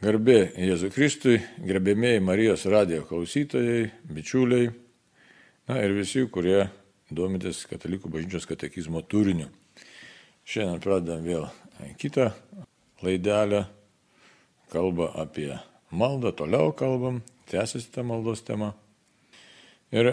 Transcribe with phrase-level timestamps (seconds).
[0.00, 4.70] Garbė Jėzui Kristui, gerbėmėjai Marijos radijo klausytojai, bičiuliai,
[5.68, 6.70] na ir visi, kurie
[7.12, 9.50] domitės Katalikų bažnyčios katekizmo turiniu.
[10.48, 11.44] Šiandien pradedam vėl
[12.00, 12.30] kitą
[13.04, 13.66] laidelę,
[14.72, 15.50] kalba apie
[15.92, 17.20] maldą, toliau kalbam,
[17.52, 18.72] tęsiasi ta maldos tema.
[19.92, 20.08] Ir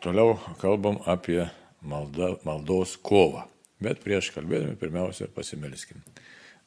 [0.00, 1.42] toliau kalbam apie
[1.84, 3.44] malda, maldos kovą.
[3.84, 6.00] Bet prieš kalbėdami pirmiausia pasimelskim.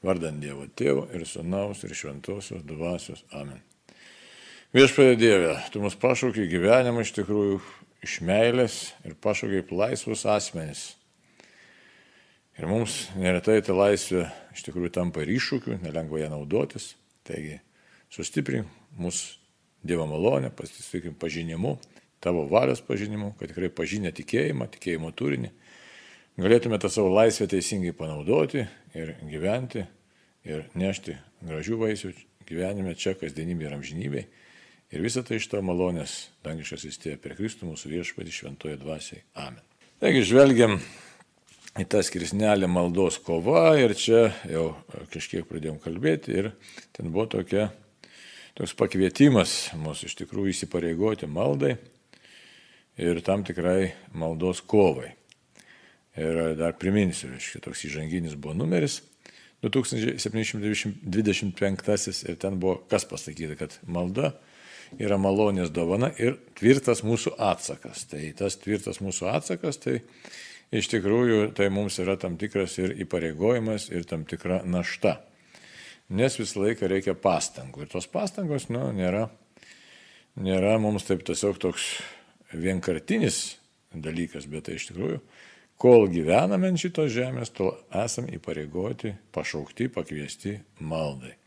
[0.05, 3.25] Vardant Dievo Tėvo ir Sūnaus ir Šventosios Dvasios.
[3.35, 3.59] Amen.
[4.71, 7.57] Viešpatie Dieve, tu mus pašaukiai gyvenimą iš tikrųjų
[8.05, 10.83] iš meilės ir pašaukiai laisvus asmenys.
[12.59, 16.93] Ir mums neretai ta laisvė iš tikrųjų tampa ir iššūkiu, nelengva ją naudotis.
[17.27, 17.59] Taigi
[18.13, 19.37] sustiprink mūsų
[19.79, 21.77] Dievo malonę, pasitikim pažinimu,
[22.19, 25.53] tavo valios pažinimu, kad tikrai pažinę tikėjimą, tikėjimo turinį,
[26.39, 28.63] galėtume tą savo laisvę teisingai panaudoti
[28.95, 29.83] ir gyventi
[30.47, 32.13] ir nešti gražių vaisių
[32.49, 34.23] gyvenime čia, kasdienybė ir amžinybė.
[34.89, 39.21] Ir visą tai iš to malonės dangiškas įstėja per Kristų mūsų viešpatį šventoje dvasiai.
[39.37, 39.61] Amen.
[40.01, 40.79] Taigi žvelgiam
[41.77, 44.71] į tą skirsnelę maldos kova ir čia jau
[45.13, 46.51] kažkiek pradėjom kalbėti ir
[46.95, 47.69] ten buvo tokia,
[48.57, 51.75] toks pakvietimas mūsų iš tikrųjų įsipareigoti maldai
[52.97, 55.18] ir tam tikrai maldos kovai.
[56.17, 59.03] Ir dar priminsiu, reiškia, toks įžanginis buvo numeris
[59.61, 64.33] 2725 ir ten buvo kas pasakyta, kad malda
[64.97, 68.05] yra malonės dovana ir tvirtas mūsų atsakas.
[68.09, 69.95] Tai tas tvirtas mūsų atsakas, tai
[70.71, 75.19] iš tikrųjų tai mums yra tam tikras ir įpareigojimas, ir tam tikra našta.
[76.09, 77.85] Nes visą laiką reikia pastangų.
[77.85, 79.29] Ir tos pastangos, nu, nėra,
[80.41, 82.01] nėra mums taip tiesiog toks
[82.49, 83.59] vienkartinis
[83.93, 85.19] dalykas, bet tai iš tikrųjų
[85.79, 91.37] Kol gyvename ant šitos žemės, tol esam įpareigoti, pašaukti, pakviesti maldai.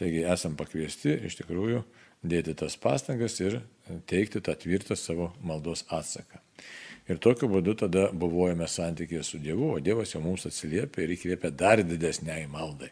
[0.00, 1.84] Taigi esam pakviesti iš tikrųjų
[2.26, 3.60] dėti tas pastangas ir
[4.10, 6.40] teikti tą tvirtą savo maldos atsaką.
[7.06, 11.52] Ir tokiu būdu tada buvojame santykėje su Dievu, o Dievas jau mums atsiliepia ir įkvėpia
[11.54, 12.90] dar didesniai maldai.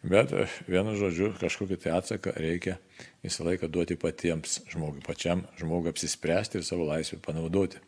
[0.00, 0.32] Bet
[0.64, 2.78] vienu žodžiu, kažkokį tai atsaką reikia
[3.20, 7.84] visą laiką duoti patiems žmogui, pačiam žmogui apsispręsti ir savo laisvę panaudoti.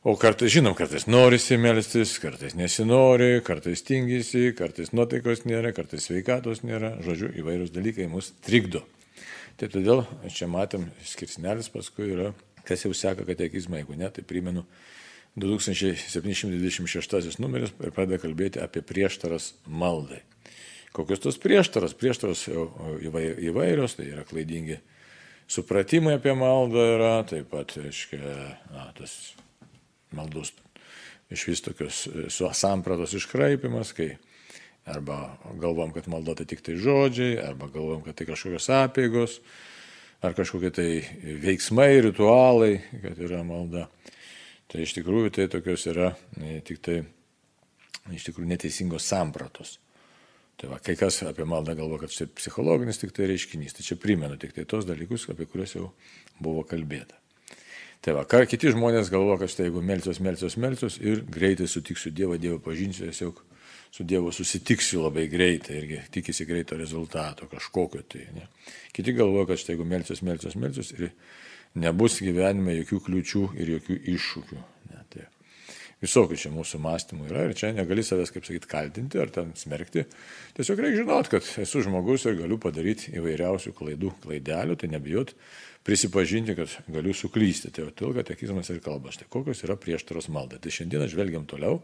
[0.00, 6.62] O kartais, žinom, kartais norisi melstis, kartais nesinori, kartais tingisi, kartais nuotaikos nėra, kartais sveikatos
[6.64, 8.80] nėra, žodžiu, įvairūs dalykai mus trikdo.
[9.60, 12.32] Tai todėl čia matėm skirsnelis paskui yra,
[12.64, 14.64] kas jau seka katekizmą, jeigu ne, tai primenu
[15.36, 20.24] 2726 numeris ir pradeda kalbėti apie prieštaras maldai.
[20.96, 21.92] Kokios tos prieštaros?
[22.00, 24.80] Prieštaros įvairios, tai yra klaidingi
[25.44, 28.24] supratimai apie maldą yra, taip pat, aiškiai,
[28.72, 29.36] na, tas
[30.16, 30.52] maldos
[31.30, 34.14] iš vis tokios e, sampratos iškraipimas, kai
[34.90, 39.38] arba galvom, kad malda tai tik tai žodžiai, arba galvom, kad tai kažkokios apėgos,
[40.24, 40.88] ar kažkokie tai
[41.44, 43.86] veiksmai, ritualai, kad yra malda.
[44.70, 47.00] Tai iš tikrųjų tai tokios yra e, tik tai
[48.14, 49.78] iš tikrųjų neteisingos sampratos.
[50.60, 53.96] Tai va, kai kas apie maldą galvo, kad čia psichologinis tik tai reiškinys, tai čia
[54.00, 55.86] primenu tik tai tos dalykus, apie kuriuos jau
[56.42, 57.19] buvo kalbėta.
[58.00, 62.12] Tai va, ką kiti žmonės galvo, kad štai jeigu melsiuos, melsiuos, melsiuos ir greitai sutiksiu
[62.16, 63.42] Dievą, Dievą pažinsiu, tiesiog
[63.92, 68.24] su Dievu susitiksiu labai greitai irgi tikisi greito rezultato kažkokio tai.
[68.36, 68.46] Ne.
[68.96, 71.10] Kiti galvoja, kad štai jeigu melsiuos, melsiuos, melsiuos ir
[71.80, 74.60] nebus gyvenime jokių kliučių ir jokių iššūkių.
[74.90, 75.26] Ne, tai
[76.00, 80.06] visokių čia mūsų mąstymų yra ir čia negali savęs, kaip sakyti, kaltinti ar ten smerkti.
[80.56, 85.34] Tiesiog reikia žinot, kad esu žmogus ir galiu padaryti įvairiausių klaidų, klaidelių, tai nebijot
[85.84, 87.70] prisipažinti, kad galiu suklysti.
[87.74, 89.12] Tai todėl katekizmas ir kalba.
[89.14, 90.56] Štai kokios yra prieštaros malda.
[90.60, 91.74] Tai šiandieną žvelgiam toliau.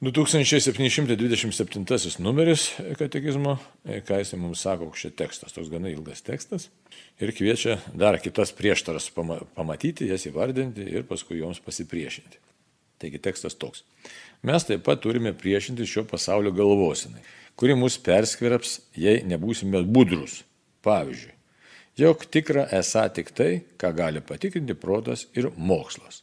[0.00, 2.62] 2727 numeris
[2.96, 6.72] katekizmo, ką jis mums sako, koks čia tekstas, toks gana ilgas tekstas.
[7.20, 12.40] Ir kviečia dar kitas prieštaras pamatyti, jas įvardinti ir paskui joms pasipriešinti.
[13.00, 13.84] Taigi tekstas toks.
[14.40, 17.20] Mes taip pat turime priešinti šio pasaulio galvosinai,
[17.60, 20.48] kuri mus perskveraps, jei nebūsime budrus.
[20.80, 21.36] Pavyzdžiui,
[21.98, 26.22] jog tikra esą tik tai, ką gali patikrinti protas ir mokslas.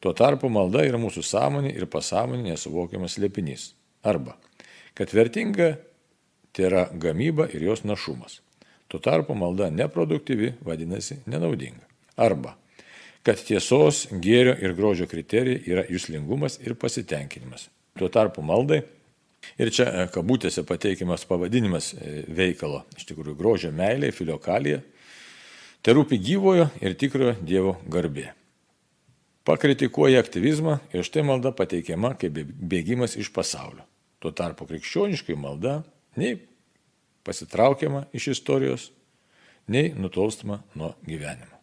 [0.00, 3.72] Tuo tarpu malda yra mūsų sąmonė ir pasąmonė nesuvokiamas liepinys.
[4.06, 4.36] Arba,
[4.94, 5.76] kad vertinga
[6.52, 8.40] tai yra gamyba ir jos našumas.
[8.88, 11.82] Tuo tarpu malda neproduktyvi, vadinasi, nenaudinga.
[12.16, 12.54] Arba,
[13.26, 17.66] kad tiesos, gėrio ir grožio kriterijai yra jūslingumas ir pasitenkinimas.
[17.98, 18.84] Tuo tarpu maldai
[19.60, 24.82] Ir čia e, kabutėse pateikiamas pavadinimas e, veikalo, iš tikrųjų grožio meilė, filiokalija.
[25.82, 28.32] Tai rūpi gyvojo ir tikrojo Dievo garbė.
[29.46, 33.84] Pakritikuoja aktyvizmą ir štai malda pateikiama kaip bėgimas iš pasaulio.
[34.18, 35.78] Tuo tarpu krikščioniškai malda
[36.18, 36.40] nei
[37.26, 38.88] pasitraukiama iš istorijos,
[39.70, 41.54] nei nutolstama nuo gyvenimo.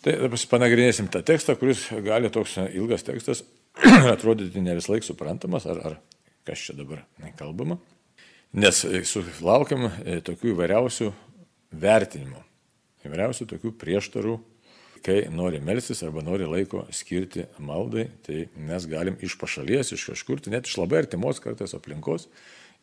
[0.00, 3.42] Tai dabar panagrinėsim tą tekstą, kuris gali toks ilgas tekstas
[4.14, 5.98] atrodyti ne vis laik suprantamas, ar, ar
[6.46, 7.04] kas čia dabar
[7.38, 7.78] kalbama.
[8.50, 11.10] Nes sulaukiam e, tokių įvairiausių
[11.80, 12.40] vertinimų,
[13.06, 14.38] įvairiausių tokių prieštarų,
[15.06, 20.42] kai nori melstis arba nori laiko skirti maldai, tai mes galim iš pašalies, iš kažkur,
[20.42, 22.26] tai net iš labai artimos kartais aplinkos,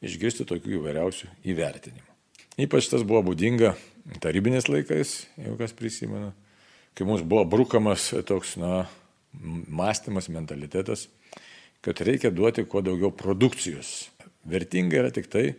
[0.02, 2.16] išgirsti tokių įvairiausių įvertinimų.
[2.64, 3.76] Ypač tas buvo būdinga
[4.24, 6.32] tarybinės laikais, jeigu kas prisimena,
[6.98, 8.88] kai mums buvo brukamas toks, na,
[9.68, 11.06] mąstymas, mentalitetas,
[11.88, 14.10] kad reikia duoti kuo daugiau produkcijos.
[14.48, 15.54] Vertinga yra tik tai,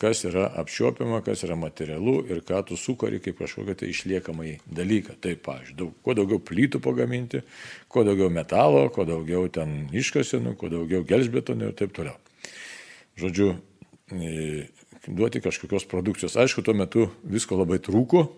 [0.00, 5.18] kas yra apčiuopiama, kas yra materialu ir ką tu sukari kaip kažkokią tai išliekamą dalyką.
[5.20, 7.42] Taip, pavyzdžiui, daug, kuo daugiau plytų pagaminti,
[7.92, 12.16] kuo daugiau metalo, kuo daugiau ten iškasinų, kuo daugiau gelsbetonų ir taip toliau.
[13.20, 13.52] Žodžiu,
[14.16, 14.68] e,
[15.08, 16.40] duoti kažkokios produkcijos.
[16.40, 18.30] Aišku, tuo metu visko labai trūko,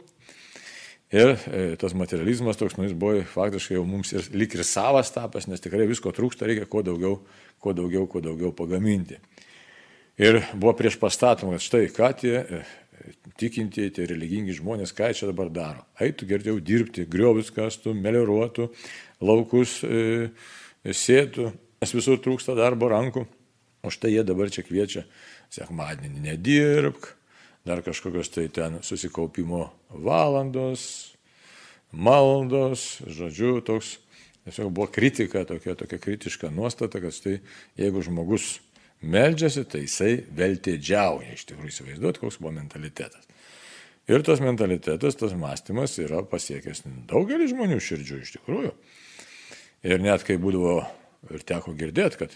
[1.09, 5.09] Ir e, tas materializmas toks, nu, jis buvo faktiškai jau mums ir lik ir savas
[5.15, 7.23] tapas, nes tikrai visko trūksta, reikia kuo daugiau,
[7.65, 9.17] kuo daugiau, kuo daugiau pagaminti.
[10.21, 12.61] Ir buvo prieš pastatoma, kad štai ką tie e,
[13.41, 15.87] tikintieji, tie religingi žmonės, ką čia dabar daro.
[15.97, 18.69] Eitų geriau dirbti, griovius kastų, melioruotų,
[19.25, 20.29] laukus e,
[20.85, 21.49] sėtų,
[21.81, 23.25] nes visur trūksta darbo rankų.
[23.87, 25.07] O štai jie dabar čia kviečia,
[25.55, 27.15] sekmadienį nedirbk,
[27.69, 31.15] dar kažkokios tai ten susikaupimo valandos,
[31.93, 33.99] maldos, žodžiu, toks,
[34.47, 37.39] tiesiog buvo kritika, tokia, tokia kritiška nuostata, kad tai
[37.77, 38.59] jeigu žmogus
[39.05, 43.29] meldžiasi, tai jisai veltėdžiauja, iš tikrųjų įsivaizduot, koks buvo mentalitetas.
[44.09, 48.73] Ir tas mentalitetas, tas mąstymas yra pasiekęs daugelį žmonių širdžių iš tikrųjų.
[49.85, 50.81] Ir net kai būdavo
[51.35, 52.33] ir teko girdėti, kad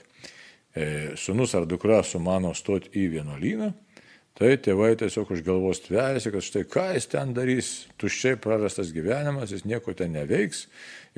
[0.76, 3.73] e, sunus ar dukra sumano stoti į vienuolyną,
[4.38, 9.52] Tai tėvai tiesiog už galvos tveriasi, kad štai ką jis ten darys, tuščiai prarastas gyvenimas,
[9.52, 10.64] jis nieko ten neveiks,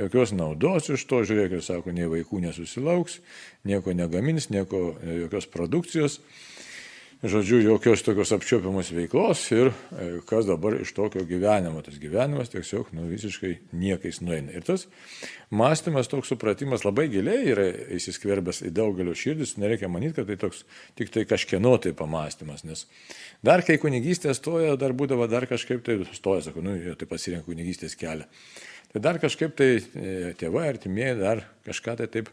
[0.00, 3.20] jokios naudos iš to, žiūrėk, ir sako, nei vaikų nesusilauks,
[3.70, 6.18] nieko negamins, nieko, jokios produkcijos
[7.24, 11.80] žodžiu, jokios tokios apčiopiamos veiklos ir e, kas dabar iš tokio gyvenimo.
[11.84, 14.52] Tas gyvenimas tiesiog nu, visiškai niekais nueina.
[14.52, 14.84] Ir tas
[15.54, 17.66] mąstymas, toks supratimas labai giliai yra
[17.96, 20.64] įsiskverbęs į daugelio širdis, nereikia manyti, kad tai toks
[21.00, 22.84] tik tai kažkieno tai pamastymas, nes
[23.44, 27.96] dar kai kunigystė stoja, dar būdavo dar kažkaip tai stoja, sako, nu, tai pasirinko kunigystės
[28.00, 28.28] kelią.
[28.94, 32.28] Tai dar kažkaip tai e, tėvai, artimieji dar kažką tai taip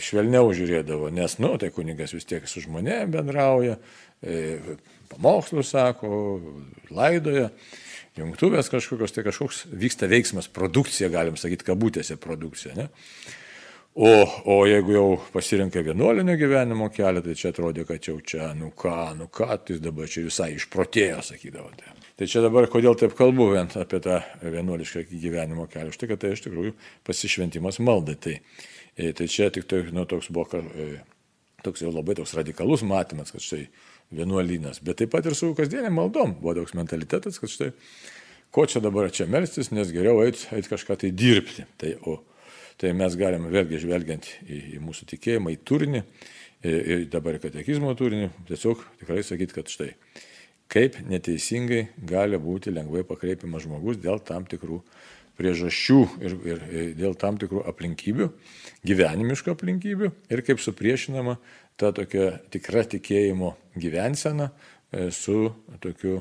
[0.00, 3.76] švelniau žiūrėdavo, nes, nu, tai kunigas vis tiek su žmonėm bendrauja,
[4.24, 4.60] e,
[5.12, 6.12] pamokslus sako,
[6.94, 7.50] laidoja,
[8.16, 12.72] jungtuvės kažkokios, tai kažkoks vyksta veiksmas, produkcija, galim sakyti, kabutėse produkcija.
[12.78, 12.88] Ne?
[14.00, 14.08] O,
[14.48, 18.96] o jeigu jau pasirinka vienuolinio gyvenimo kelią, tai čia atrodė, kad jau čia, nu ką,
[19.18, 21.98] nu ką, tai dabar čia visai išprotėjo, sakydavote.
[22.16, 25.92] Tai čia dabar kodėl taip kalbu apie tą vienuolišką gyvenimo kelią.
[25.92, 26.76] Štai, kad tai iš tikrųjų
[27.08, 28.16] pasišventimas maldai.
[28.20, 30.88] Tai E, tai čia tik tai, nu, toks buvo e,
[31.64, 33.66] toks jau labai toks radikalus matymas, kad štai
[34.14, 34.82] vienuolynas.
[34.84, 37.70] Bet taip pat ir su kasdienėm maldom buvo toks mentalitetas, kad štai
[38.54, 41.66] ko čia dabar čia melstis, nes geriau eiti eit kažką tai dirbti.
[41.78, 42.18] Tai, o,
[42.80, 46.02] tai mes galime vėlgi žvelgiant į, į mūsų tikėjimą, į turinį,
[46.66, 49.94] ir dabar katekizmo turinį, tiesiog tikrai sakyti, kad štai
[50.70, 54.80] kaip neteisingai gali būti lengvai pakreipiamas žmogus dėl tam tikrų
[55.40, 56.64] priežasčių ir, ir,
[56.98, 58.28] dėl tam tikrų aplinkybių,
[58.86, 61.38] gyvenimiškų aplinkybių ir kaip supriešinama
[61.80, 65.48] ta tokia tikra tikėjimo gyvensena e, su
[65.80, 66.20] tokiu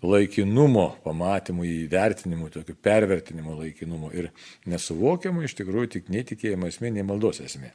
[0.00, 4.30] laikinumo pamatymu, įvertinimu, tokiu pervertinimu laikinumo ir
[4.68, 7.72] nesuvokiamu iš tikrųjų tik netikėjimo esmė, nei maldos esmė.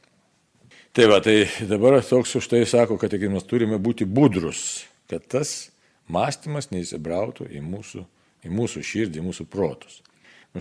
[0.96, 5.68] Tai va, tai dabar toks už tai sako, kad mes turime būti budrus, kad tas
[6.08, 8.02] mąstymas neįsibrautų į mūsų,
[8.46, 10.00] į mūsų širdį, į mūsų protus.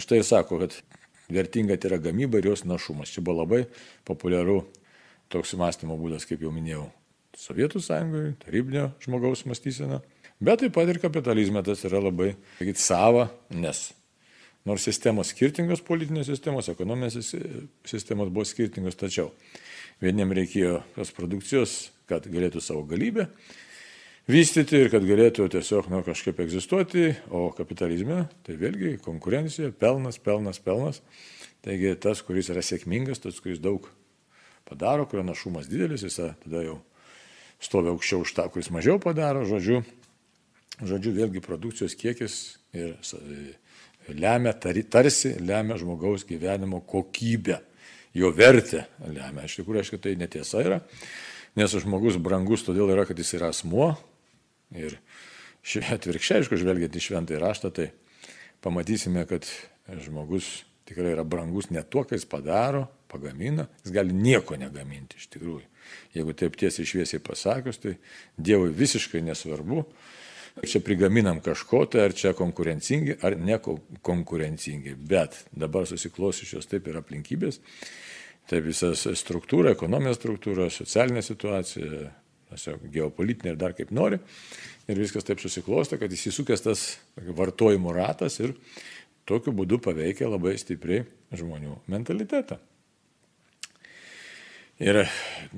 [0.01, 0.75] Štai ir sako, kad
[1.31, 3.13] vertinga tai yra gamyba ir jos našumas.
[3.13, 3.65] Čia buvo labai
[4.07, 4.61] populiaru
[5.31, 6.89] toks mąstymo būdas, kaip jau minėjau,
[7.35, 9.99] Sovietų sąjungoje, tarybinio žmogaus mąstysena,
[10.39, 12.29] bet taip pat ir kapitalizme tas yra labai,
[12.61, 13.89] sakyt, sava, nes
[14.65, 17.33] nors sistemos skirtingos, politinės sistemos, ekonominės
[17.91, 19.33] sistemos buvo skirtingos, tačiau
[19.99, 21.75] vieniem reikėjo tos produkcijos,
[22.07, 23.27] kad galėtų savo galybę
[24.31, 30.61] vystyti ir kad galėtų tiesiog nu, kažkaip egzistuoti, o kapitalizme tai vėlgi konkurencija, pelnas, pelnas,
[30.61, 31.01] pelnas.
[31.65, 33.87] Taigi tas, kuris yra sėkmingas, tas, kuris daug
[34.65, 36.79] padaro, kurio našumas didelis, jis tada jau
[37.61, 39.81] stovi aukščiau už tą, kuris mažiau padaro, žodžiu,
[40.85, 42.39] žodžiu vėlgi produkcijos kiekis
[42.75, 42.97] ir
[44.13, 47.61] lemia, tarsi lemia žmogaus gyvenimo kokybę,
[48.13, 49.45] jo vertę lemia.
[49.45, 50.81] Iš tikrųjų, aišku, tai netiesa yra,
[51.57, 53.93] nes žmogus brangus todėl yra, kad jis yra asmuo,
[54.73, 54.97] Ir
[55.65, 57.89] atvirkščiai, aišku, žvelgiant į šventąjį raštą, tai
[58.65, 59.47] pamatysime, kad
[60.05, 65.29] žmogus tikrai yra brangus ne tuo, ką jis padaro, pagamina, jis gali nieko negaminti iš
[65.33, 65.65] tikrųjų.
[66.15, 67.95] Jeigu taip tiesiai šviesiai pasakius, tai
[68.37, 69.83] Dievui visiškai nesvarbu,
[70.65, 74.95] čia prigaminam kažko, tai ar čia konkurencingi, ar nekonkurencingi.
[74.97, 77.59] Bet dabar susiklosyšios taip ir aplinkybės,
[78.49, 82.09] tai visas struktūra, ekonominė struktūra, socialinė situacija,
[82.93, 84.19] geopolitinė ir dar kaip nori.
[84.89, 86.85] Ir viskas taip susiklosto, kad įsisukęs tas
[87.17, 88.53] vartojimo ratas ir
[89.25, 92.59] tokiu būdu paveikia labai stipriai žmonių mentalitetą.
[94.83, 95.05] Ir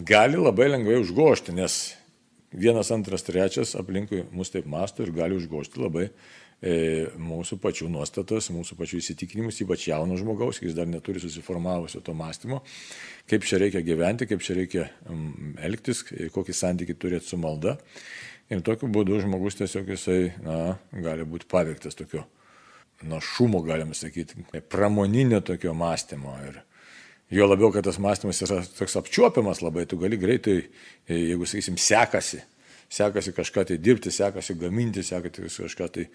[0.08, 1.96] gali labai lengvai užgošti, nes
[2.54, 6.08] vienas, antras, trečias aplinkui mus taip masto ir gali užgošti labai
[6.62, 12.64] mūsų pačių nuostatas, mūsų pačių įsitikinimus, ypač jauno žmogaus, jis dar neturi susiformavusio to mąstymo,
[13.30, 16.02] kaip čia reikia gyventi, kaip čia reikia um, elgtis,
[16.34, 17.78] kokį santykį turėti su malda.
[18.50, 22.24] Ir tokiu būdu žmogus tiesiog jisai na, gali būti paveiktas tokio
[23.06, 26.40] našumo, galima sakyti, pramoninio tokio mąstymo.
[26.48, 26.64] Ir,
[27.28, 30.62] Jo labiau, kad tas mąstymas yra toks apčiuopiamas labai, tu gali greitai,
[31.12, 32.40] jeigu, sakysim, sekasi,
[32.88, 36.06] sekasi kažką tai dirbti, sekasi gaminti, sekasi kažką tai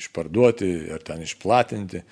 [0.00, 2.02] išparduoti ar ten išplatinti,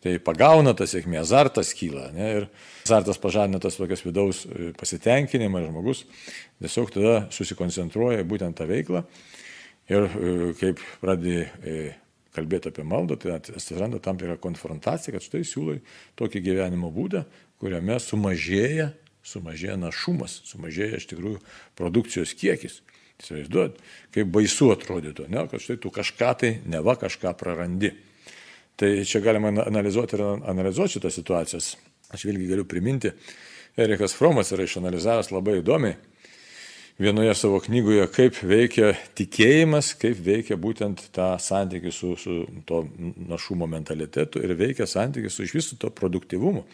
[0.00, 2.08] tai pagauna tas sėkmė, azartas kyla.
[2.16, 2.46] Ne, ir
[2.86, 6.04] azartas pažadina tas tokias vidaus e, pasitenkinimą ir žmogus
[6.60, 9.04] tiesiog tada susikoncentruoja būtent tą veiklą
[9.90, 11.76] ir e, kaip pradedi e,
[12.34, 15.80] kalbėti apie maldą, tai atsiranda tam tikra konfrontacija, kad štai siūlai
[16.20, 17.24] tokį gyvenimo būdą,
[17.60, 18.92] kuriame sumažėja,
[19.26, 21.40] sumažėja našumas, sumažėja iš tikrųjų
[21.78, 22.80] produkcijos kiekis.
[23.20, 23.80] Įsivaizduot,
[24.14, 27.92] kaip baisu atrodytų, ne, kad štai tu kažką tai, neva kažką prarandi.
[28.80, 31.74] Tai čia galima analizuoti ir analizuoti šitas situacijas.
[32.10, 33.12] Aš vėlgi galiu priminti,
[33.78, 35.98] Erikas Fromas yra išanalizavęs labai įdomiai
[37.00, 42.82] vienoje savo knygoje, kaip veikia tikėjimas, kaip veikia būtent tą santykį su, su to
[43.30, 46.66] našumo mentalitetu ir veikia santykį su iš viso to produktivumu.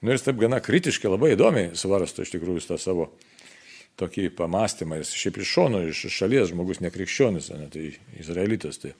[0.00, 3.10] Nu, ir jis taip gana kritiškai, labai įdomiai svarsto iš tikrųjų tą savo
[3.98, 5.00] tokį pamastymą.
[5.00, 7.90] Jis šiaip iš šono, iš šalies žmogus nekrikščionis, ne, tai
[8.20, 8.80] izraelitas.
[8.82, 8.94] Tai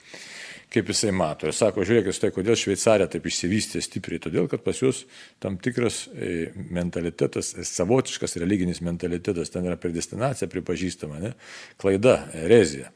[0.69, 1.49] kaip jisai mato.
[1.49, 5.03] Ir sako, žiūrėkit, tai kodėl Šveicarija taip išsivystė stipriai, todėl kad pas jūs
[5.41, 11.33] tam tikras e, mentalitetas, savotiškas religinis mentalitetas, ten yra predestinacija pripažįstama, ne?
[11.81, 12.93] klaida, erezija.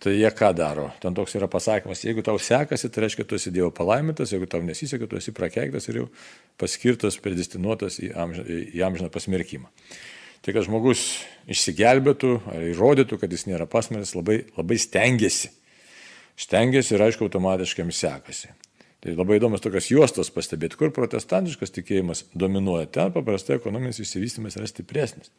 [0.00, 0.86] Tai jie ką daro?
[1.02, 4.62] Ten toks yra pasakymas, jeigu tau sekasi, tai reiškia, tu esi Dievo palaimintas, jeigu tau
[4.64, 6.06] nesiseka, tu esi prakeiktas ir jau
[6.62, 8.40] paskirtas, predestinuotas į, amž...
[8.48, 9.68] į amžiną pasmerkimą.
[10.40, 11.04] Tai kad žmogus
[11.50, 15.50] išsigelbėtų ar įrodytų, kad jis nėra pasmerktas, labai, labai stengiasi.
[16.40, 18.52] Stengiasi ir aišku, automatiškai jam sekasi.
[19.00, 22.88] Tai labai įdomus tokios juostos pastebėti, kur protestantiškas tikėjimas dominuoja.
[22.92, 25.32] Ten paprastai ekonominis išsivystymas yra stipresnis.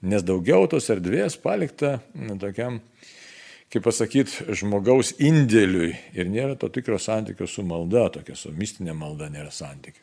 [0.00, 2.80] Nes daugiau tos erdvės palikta na, tokiam
[3.72, 9.28] kaip pasakyti, žmogaus indėliui ir nėra to tikro santykio su malda, tokia su mistinė malda
[9.32, 10.00] nėra santykio.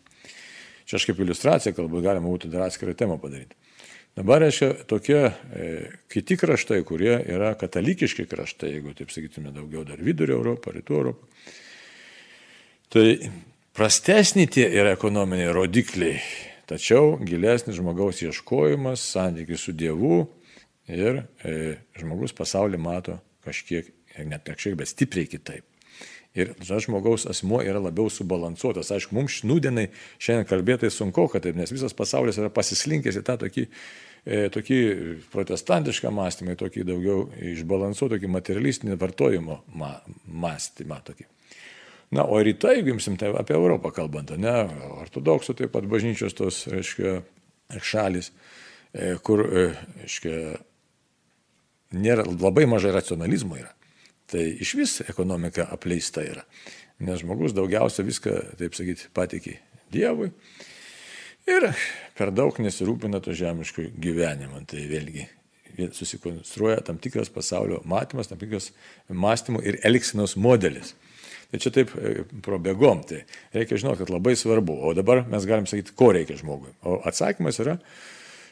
[0.88, 3.58] Čia aš kaip iliustracija kalbu, galima būtų dar atskirą temą padaryti.
[4.18, 5.66] Dabar, reiškia, tokie e,
[6.10, 11.28] kiti kraštai, kurie yra katalikiški kraštai, jeigu taip sakytume daugiau dar vidurio Europą, rytų Europą.
[12.90, 13.06] Tai
[13.78, 16.16] prastesni tie yra ekonominiai rodikliai,
[16.66, 20.24] tačiau gilesnis žmogaus ieškojimas, santykis su Dievu
[20.90, 23.94] ir e, žmogus pasaulį mato kažkiek,
[24.26, 25.68] net kažkiek, bet stipriai kitaip.
[26.38, 28.90] Ir tas žmogaus asmuo yra labiau subalansuotas.
[28.94, 33.38] Aišku, mums šnūdienai šiandien kalbėtai sunku, kad taip, nes visas pasaulis yra pasislinkęs į tą
[33.46, 33.70] tokį,
[34.28, 34.80] tokį
[35.32, 39.62] protestantišką mąstymą, tokį daugiau išbalansuotą, tokį materialistinį vartojimo
[40.28, 41.00] mąstymą.
[41.08, 41.28] Tokį.
[42.16, 44.56] Na, o rytai, jeigu imsim tai apie Europą kalbant, ne,
[45.04, 47.18] ortodoksų taip pat bažnyčios tos, reiškia,
[47.84, 48.32] šalis,
[48.96, 49.66] e, kur, e,
[50.06, 50.38] reiškia,
[52.00, 53.74] nėra, labai mažai racionalizmo yra.
[54.28, 56.44] Tai iš vis ekonomika apleista yra.
[57.04, 59.60] Nes žmogus daugiausia viską, taip sakyti, patikė
[59.92, 60.32] Dievui.
[61.48, 61.70] Ir
[62.18, 64.62] per daug nesirūpina to žemiško gyvenimo.
[64.68, 65.28] Tai vėlgi
[65.94, 68.72] susikonstruoja tam tikras pasaulio matymas, tam tikras
[69.10, 70.96] mąstymo ir elgsenos modelis.
[71.48, 73.22] Tai čia taip e, probėgom, tai
[73.56, 74.76] reikia žinoti, kad labai svarbu.
[74.84, 76.74] O dabar mes galim sakyti, ko reikia žmogui.
[76.84, 77.78] O atsakymas yra,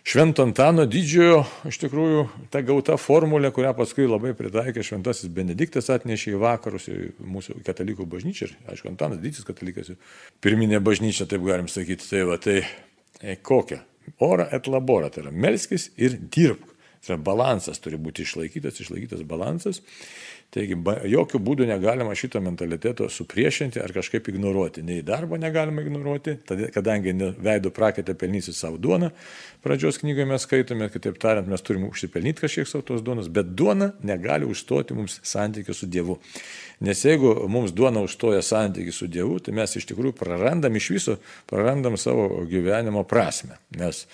[0.05, 6.35] Švento Antano didžiojo, iš tikrųjų, ta gauta formulė, kurią paskui labai pritaikė Šventasis Benediktas atnešė
[6.35, 8.51] į vakarus, į mūsų katalikų bažnyčią.
[8.51, 9.89] Ir, aišku, Antanas didis katalikas,
[10.45, 12.05] pirminė bažnyčia, taip galim sakyti.
[12.05, 13.81] Tai va, tai e, kokia?
[14.21, 16.69] Ora et labora, tai yra melskis ir dirbk.
[17.01, 19.81] Tai yra balansas turi būti išlaikytas, išlaikytas balansas.
[20.55, 20.75] Taigi,
[21.11, 24.85] jokių būdų negalima šito mentaliteto supriešinti ar kažkaip ignoruoti.
[24.87, 26.37] Nei darbo negalima ignoruoti,
[26.71, 27.11] kadangi
[27.43, 29.09] veido praketę pelnysi savo duoną,
[29.65, 33.91] pradžios knygoje mes skaitome, kitaip tariant, mes turime užsipelnyti kažkiek savo tos duonos, bet duona
[34.07, 36.15] negali užstoti mums santykių su Dievu.
[36.87, 41.17] Nes jeigu mums duona užstoja santykių su Dievu, tai mes iš tikrųjų prarandam iš viso,
[41.51, 43.59] prarandam savo gyvenimo prasme.
[43.75, 44.05] Nes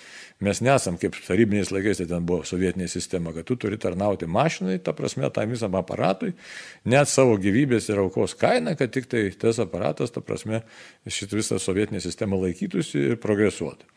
[0.42, 4.80] Mes nesam kaip tarybiniais laikais, tai ten buvo sovietinė sistema, kad tu turi tarnauti mašinai,
[4.82, 6.31] ta prasme, tam visam aparatui,
[6.88, 10.62] net savo gyvybės ir aukos kainą, kad tik tai tas aparatas, ta prasme,
[11.06, 13.88] šitą visą sovietinę sistemą laikytųsi ir progresuotų.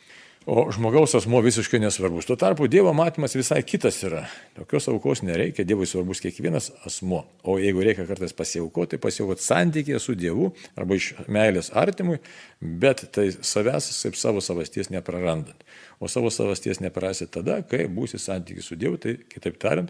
[0.45, 2.27] O žmogaus asmo visiškai nesvarbus.
[2.29, 4.27] Tuo tarpu Dievo matymas visai kitas yra.
[4.53, 7.23] Tokios aukos nereikia, Dievui svarbus kiekvienas asmo.
[7.41, 12.19] O jeigu reikia kartais pasiaukoti, tai pasiaukoti santykėje su Dievu arba iš meilės artimui,
[12.61, 15.65] bet tai savęs kaip savo savasties neprarandant.
[15.97, 19.89] O savo savasties neprarasi tada, kai būsi santykiai su Dievu, tai kitaip tariant,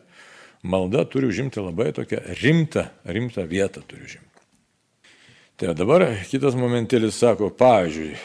[0.66, 4.32] malda turi užimti labai tokią rimtą, rimtą vietą turi užimti.
[5.56, 8.16] Tai dabar kitas momentėlis sako, pavyzdžiui,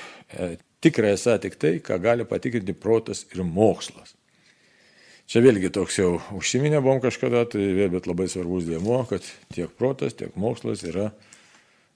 [0.82, 4.16] tikra esą tik tai, ką gali patikrinti protas ir mokslas.
[5.30, 9.22] Čia vėlgi toks jau užsiminė buvom kažkada, tai vėl bet labai svarbus dėmo, kad
[9.54, 11.12] tiek protas, tiek mokslas yra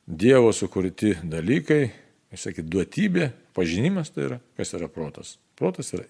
[0.04, 1.88] Dievo sukurti dalykai,
[2.36, 5.38] išsakyti, duotybė, pažinimas tai yra, kas yra protas.
[5.56, 6.04] Protas yra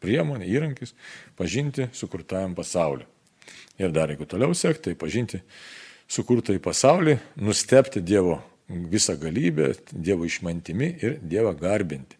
[0.00, 0.94] priemonė, įrankis
[1.36, 3.04] pažinti sukurtajam pasauliu.
[3.78, 5.42] Ir dar jeigu toliau sekti, tai pažinti
[6.10, 12.18] sukurtą į pasaulį, nustepti Dievo visą galybę, Dievo išmantimi ir Dievą garbinti.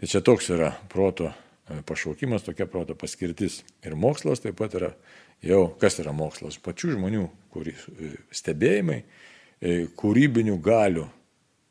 [0.00, 3.60] Tai čia toks yra proto e, pašaukimas, tokia proto paskirtis.
[3.84, 4.94] Ir mokslas taip pat yra
[5.44, 9.00] jau, kas yra mokslas, pačių žmonių kuri, e, stebėjimai,
[9.60, 11.06] e, kūrybinių galių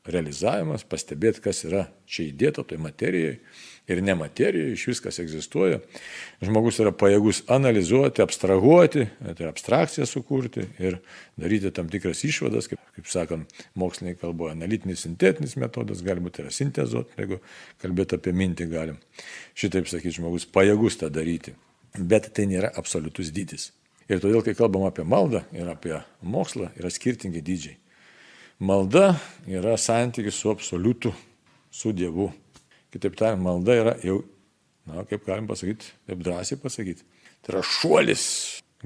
[0.09, 3.37] realizavimas, pastebėti, kas yra čia įdėta toj materijai
[3.89, 5.79] ir ne materijoje, iš viskas egzistuoja.
[6.45, 10.99] Žmogus yra pajėgus analizuoti, abstrahuoti, tai abstrakciją sukurti ir
[11.39, 17.17] daryti tam tikras išvadas, kaip, kaip sakant, mokslininkai kalboje, analitinis, sintetinis metodas, galbūt yra sintezuoti,
[17.19, 17.41] jeigu
[17.81, 19.01] kalbėti apie mintį galim.
[19.57, 21.55] Šitaip sakyti, žmogus pajėgus tą daryti.
[21.97, 23.71] Bet tai nėra absoliutus dydis.
[24.09, 27.77] Ir todėl, kai kalbam apie maldą ir apie mokslą, yra skirtingi dydžiai.
[28.59, 29.13] Malda
[29.47, 31.13] yra santykis su absoliutu,
[31.71, 32.31] su Dievu.
[32.93, 34.21] Kitaip tariant, malda yra jau,
[34.89, 37.05] na, kaip galim pasakyti, taip drąsiai pasakyti.
[37.45, 38.23] Tai yra šuolis,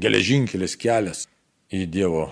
[0.01, 1.27] geležinkelis kelias
[1.73, 2.27] į Dievo,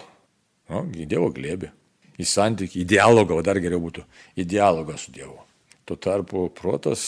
[0.71, 1.71] na, į Dievo glėbį,
[2.19, 4.03] į santykį, į dialogą, o dar geriau būtų,
[4.35, 5.39] į dialogą su Dievu.
[5.87, 7.01] Tuo tarpu protas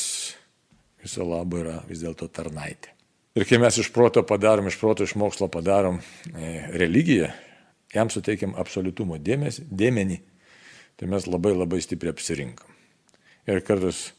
[1.03, 2.93] viso labo yra vis dėlto tarnaitė.
[3.33, 7.31] Ir kai mes iš proto padarom, iš proto, iš mokslo padarom e, religiją,
[7.93, 10.19] jam suteikiam absoliutumo dėmesį, dėmenį,
[10.99, 12.69] tai mes labai labai stipriai apsirinkam.
[13.49, 14.11] Ir kartais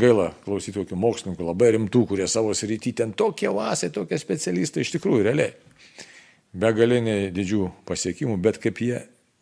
[0.00, 4.94] gaila klausyti tokių mokslininkų, labai rimtų, kurie savo srity ten tokie vasai, tokie specialistai, iš
[4.96, 5.54] tikrųjų realiai.
[6.54, 9.00] Begaliniai didžių pasiekimų, bet kaip jie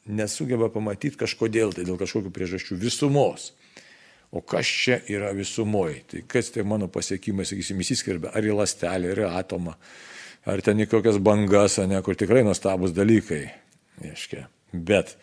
[0.08, 3.52] nesugeba pamatyti kažkodėl, tai dėl kažkokių priežasčių visumos.
[4.32, 5.98] O kas čia yra visumoji?
[6.08, 9.74] Tai kas tai mano pasiekimai, sakysim, įsiskirbia ar į lastelę, ar į atomą,
[10.48, 13.44] ar ten į kokias bangas, ne, kur tikrai nuostabus dalykai.
[14.00, 14.46] Reiškia.
[14.72, 15.18] Bet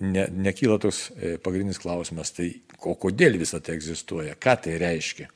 [0.00, 2.48] ne, nekyla toks e, pagrindinis klausimas, tai
[2.82, 5.28] o kodėl visą tai egzistuoja, ką tai reiškia.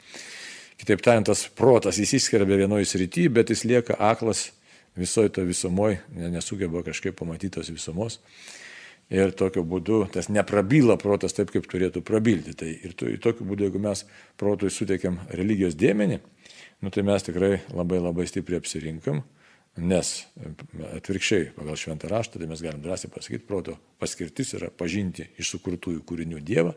[0.76, 4.50] Kitaip tariant, tas protas įsiskarbia vienoje srityje, bet jis lieka aklas
[4.96, 8.20] visoje to visumoje, nesugeba kažkaip pamatyti tos visumos.
[9.12, 12.56] Ir tokiu būdu tas neprabyla protas taip, kaip turėtų prabilti.
[12.58, 14.02] Tai ir to, tokiu būdu, jeigu mes
[14.40, 16.18] protui suteikiam religijos dėmenį,
[16.82, 19.22] nu, tai mes tikrai labai labai stipriai apsirinkam
[19.76, 20.10] Nes
[20.96, 26.00] atvirkščiai, pagal šventą raštą, tai mes galim drąsiai pasakyti, proto paskirtis yra pažinti iš sukurtųjų
[26.08, 26.72] kūrinių Dievą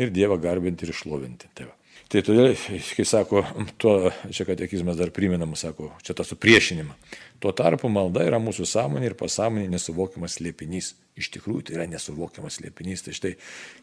[0.00, 1.46] ir Dievą garbinti ir išlovinti.
[1.54, 2.00] Tai, va.
[2.10, 2.56] tai todėl,
[2.96, 3.44] kai sako,
[3.78, 3.92] to,
[4.34, 6.96] čia katekizmas dar priminam, sako, čia tą supriešinimą.
[7.38, 10.96] Tuo tarpu malda yra mūsų sąmonė ir pasąmonė nesuvokiamas liepinys.
[11.20, 13.06] Iš tikrųjų tai yra nesuvokiamas liepinys.
[13.06, 13.36] Tai štai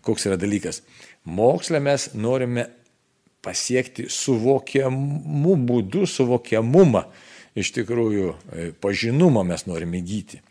[0.03, 0.81] koks yra dalykas.
[1.23, 2.67] Mokslę mes norime
[3.47, 7.05] pasiekti suvokiamų būdų, suvokiamumą
[7.57, 10.41] iš tikrųjų e, pažinumą mes norime įgyti.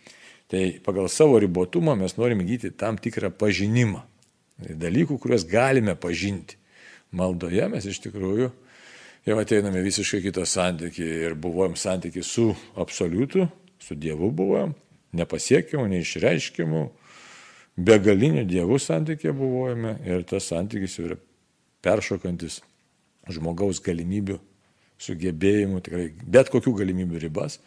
[0.50, 4.02] Tai pagal savo ribotumą mes norime įgyti tam tikrą pažinimą.
[4.56, 6.56] Dalykų, kuriuos galime pažinti.
[7.16, 8.50] Maldoje mes iš tikrųjų
[9.26, 13.46] jau ateiname visiškai kitą santykį ir buvom santykį su absoliutu,
[13.82, 14.74] su Dievu buvom,
[15.16, 16.82] nepasiekiamu, neišreiškiamu,
[17.76, 21.18] begaliniu Dievu santykė buvome ir tas santykis yra
[21.84, 22.60] peršokantis
[23.30, 24.38] žmogaus galimybių
[25.02, 27.60] sugebėjimų, tikrai bet kokių galimybių ribas.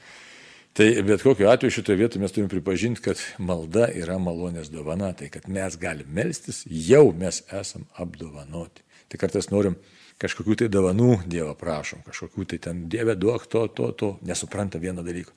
[0.73, 5.31] Tai bet kokiu atveju šitoje vietoje mes turime pripažinti, kad malda yra malonės dovana, tai
[5.33, 8.85] kad mes galim melstis, jau mes esam apdovanoti.
[9.09, 9.75] Tai kartais norim
[10.21, 15.03] kažkokių tai dovanų Dievo prašom, kažkokių tai ten Dieve duok to, to, to, nesupranta vieno
[15.03, 15.33] dalyko.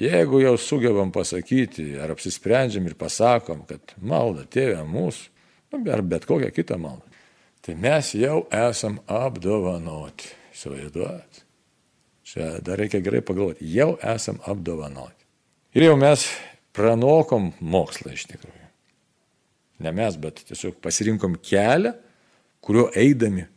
[0.00, 5.26] Jeigu jau sugebam pasakyti, ar apsisprendžiam ir pasakom, kad malda tėvė mūsų,
[5.74, 7.04] nu, ar bet kokią kitą maldą,
[7.60, 10.41] tai mes jau esam apdovanoti.
[10.62, 11.42] Įsivaizduojat.
[12.22, 13.66] Čia dar reikia gerai pagalvoti.
[13.74, 15.26] Jau esam apdovanoti.
[15.74, 16.22] Ir jau mes
[16.76, 18.68] pranokom mokslą iš tikrųjų.
[19.82, 21.96] Ne mes, bet tiesiog pasirinkom kelią,
[22.62, 23.48] kuriuo eidami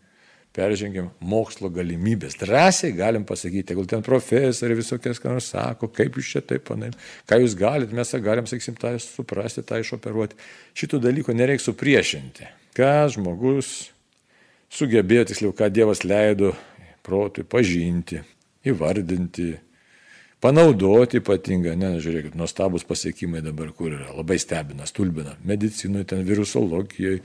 [0.56, 2.39] peržengėm mokslo galimybės.
[2.39, 6.89] Drąsiai galim pasakyti, jeigu ten profesoriai visokias ką nors sako, kaip jūs čia taip panai,
[7.30, 10.39] ką jūs galite, mes galim, sakysim, tą suprasti, tą išoperuoti.
[10.80, 12.48] Šitų dalykų nereikia supriešinti.
[12.76, 13.91] Ką žmogus
[14.74, 16.56] sugebėjo, tiksliau, ką Dievas leido
[17.06, 18.20] protui pažinti,
[18.65, 19.52] įvardinti,
[20.44, 27.22] panaudoti ypatingą, ne, žiūrėkit, nuostabus pasiekimai dabar, kur yra, labai stebina, stulbina, medicinoje, ten virusologijoje,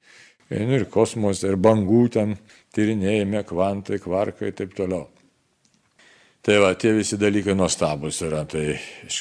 [0.50, 2.36] nu ir kosmose, ir bangų ten
[2.74, 5.08] tyrinėjame, kvantai, kvarkai ir taip toliau.
[6.40, 8.78] Tai va, tie visi dalykai nuostabus yra, tai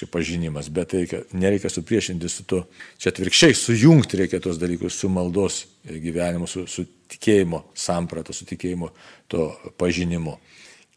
[0.08, 1.02] pažinimas, bet tai
[1.36, 2.62] nereikia supriešinti su to,
[2.96, 8.92] čia atvirkščiai sujungti reikia tos dalykus su maldos gyvenimu, su, su tikėjimo samprata, su tikėjimo
[9.32, 9.50] to
[9.82, 10.38] pažinimu.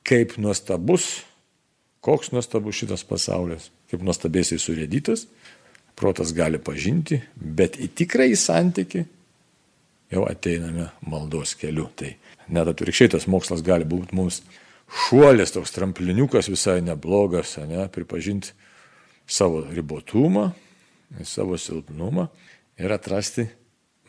[0.06, 1.22] Kaip nuostabus,
[2.04, 5.26] koks nuostabus šitas pasaulis, kaip nuostabėsiai surėdytas,
[5.98, 9.04] protas gali pažinti, bet į tikrąjį santyki
[10.12, 11.88] jau ateiname maldos keliu.
[11.96, 12.10] Tai
[12.52, 14.42] net atvirkščiai tas mokslas gali būti mums
[15.06, 18.52] šuolis, toks trampliniukas visai neblogas, ne, pripažinti
[19.28, 20.50] savo ribotumą,
[21.28, 22.26] savo silpnumą
[22.80, 23.46] ir atrasti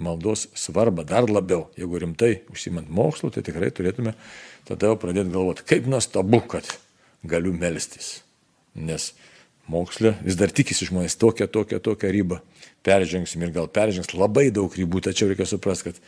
[0.01, 1.67] maldos svarbą dar labiau.
[1.77, 4.15] Jeigu rimtai užsimant mokslu, tai tikrai turėtume
[4.67, 6.67] tada jau pradėti galvoti, kaip nuostabu, kad
[7.27, 8.21] galiu melstis.
[8.75, 9.11] Nes
[9.69, 12.41] moksle vis dar tikisi žmonės tokią, tokią, tokią ribą.
[12.83, 16.01] Peržengsim ir gal peržengs labai daug ribų, tačiau reikia suprasti, kad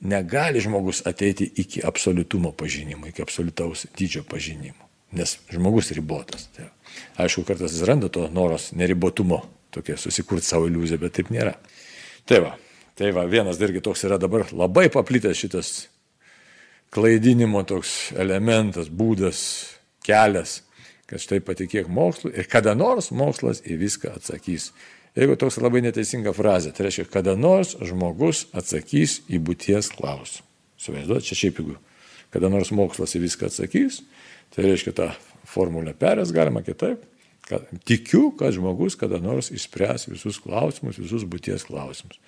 [0.00, 6.48] negali žmogus ateiti iki absoliutumo pažinimo, iki absoliutaus dydžio pažinimo, nes žmogus ribotas.
[6.56, 6.70] Tai,
[7.22, 11.54] aišku, kartais randa to noros neribotumo, tokia susikurti savo iliuziją, bet taip nėra.
[12.26, 12.56] Tai va,
[13.00, 15.70] tai va, vienas irgi toks yra dabar labai paplitęs šitas
[16.92, 19.40] klaidinimo toks elementas, būdas,
[20.04, 20.60] kelias,
[21.08, 24.70] kad štai patikėk mokslu ir kada nors mokslas į viską atsakys.
[25.16, 30.46] Jeigu toks labai neteisinga frazė, tai reiškia, kada nors žmogus atsakys į būties klausimą.
[30.80, 31.78] Suvaizduot, čia šiaip jeigu
[32.30, 34.00] kada nors mokslas į viską atsakys,
[34.54, 35.08] tai reiškia tą
[35.50, 37.02] formulę perės galima kitaip.
[37.50, 42.20] Kad, tikiu, kad žmogus kada nors išspręs visus klausimus, visus būties klausimus.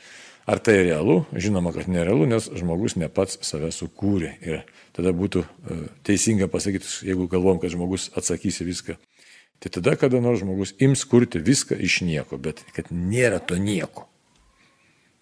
[0.46, 1.20] Ar tai realu?
[1.38, 4.32] Žinoma, kad nerealu, nes žmogus ne pats save sukūrė.
[4.42, 4.64] Ir
[4.96, 5.76] tada būtų e,
[6.08, 8.98] teisinga pasakyti, jeigu galvom, kad žmogus atsakys į viską
[9.62, 14.08] Tai tada, kada nors žmogus ims kurti viską iš nieko, bet kad nėra to nieko.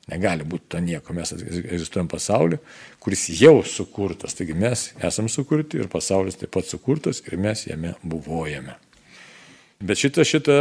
[0.09, 1.13] Negali būti to nieko.
[1.13, 2.57] Mes egzistuojam pasauliu,
[3.05, 4.33] kuris jau sukurtas.
[4.39, 8.79] Taigi mes esam sukurti ir pasaulis taip pat sukurtas ir mes jame buvojame.
[9.81, 10.57] Bet šita, šita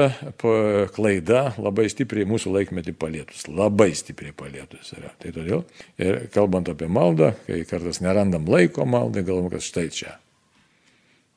[0.96, 3.48] klaida labai stipriai mūsų laikmetį palėtus.
[3.52, 5.12] Labai stipriai palėtus yra.
[5.20, 5.66] Tai todėl,
[6.00, 10.16] ir kalbant apie maldą, kai kartais nerandam laiko maldai, galvom, kad štai čia.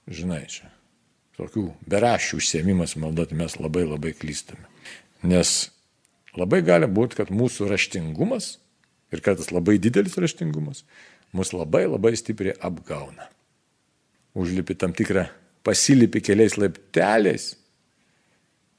[0.07, 0.71] Žinai čia
[1.42, 4.66] tokių beraščių užsiemimas maldoti mes labai labai klystame.
[5.23, 5.71] Nes
[6.38, 8.57] labai gali būti, kad mūsų raštingumas
[9.12, 10.85] ir kartais labai didelis raštingumas
[11.33, 13.29] mus labai labai stipriai apgauna.
[14.37, 15.27] Užlipi tam tikrą,
[15.64, 17.53] pasilipi keliais laipteliais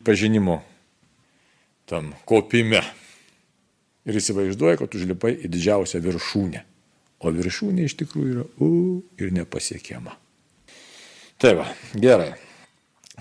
[0.03, 0.61] pažinimo
[1.89, 2.83] tam kopime.
[4.03, 6.63] Ir įsivaizduoja, kad užlipai į didžiausią viršūnę.
[7.23, 8.69] O viršūnė iš tikrųjų yra u
[9.21, 10.17] ir nepasiekiama.
[11.39, 12.33] Tai va, gerai.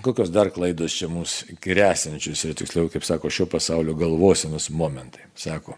[0.03, 5.29] Kokios dar klaidos čia mūsų grėsinčius ir tiksliau, kaip sako, šio pasaulio galvosenos momentai.
[5.39, 5.77] Sako,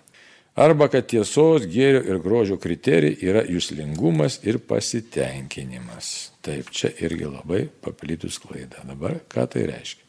[0.57, 6.13] arba kad tiesos, gėrio ir grožio kriterijai yra jūslingumas ir pasitenkinimas.
[6.45, 8.81] Taip, čia irgi labai paplitus klaida.
[8.87, 10.04] Dabar ką tai reiškia?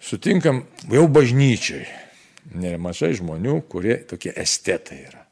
[0.00, 1.84] Sutinkam jau bažnyčiai
[2.56, 5.24] nemažai žmonių, kurie tokie estetai yra.